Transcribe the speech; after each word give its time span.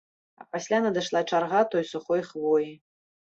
А 0.41 0.43
пасля 0.53 0.77
надышла 0.85 1.21
чарга 1.31 1.61
той 1.75 1.83
сухой 1.91 2.21
хвоі. 2.31 2.73